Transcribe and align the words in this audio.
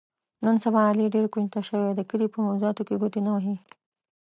نن 0.45 0.55
سبا 0.63 0.81
علي 0.91 1.05
ډېر 1.15 1.25
کونج 1.33 1.47
ته 1.55 1.59
شوی، 1.69 1.89
د 1.95 2.01
کلي 2.09 2.27
په 2.33 2.37
موضاتو 2.47 2.83
ګوتې 3.01 3.19
نه 3.25 3.31
وهي. 3.35 3.55